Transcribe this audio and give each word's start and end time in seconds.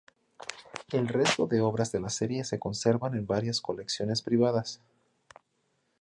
El 0.91 1.07
resto 1.07 1.45
de 1.45 1.61
obras 1.61 1.91
de 1.91 1.99
la 1.99 2.09
serie 2.09 2.43
se 2.43 2.57
conservan 2.57 3.13
en 3.13 3.27
varias 3.27 3.61
colecciones 3.61 4.23
privadas. 4.23 4.81